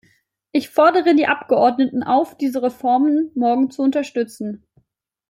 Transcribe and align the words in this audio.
Ich 0.51 0.69
fordere 0.71 1.13
die 1.13 1.27
Abgeordneten 1.27 2.01
auf, 2.01 2.35
diese 2.35 2.63
Reformen 2.63 3.29
morgen 3.35 3.69
zu 3.69 3.83
unterstützen. 3.83 4.65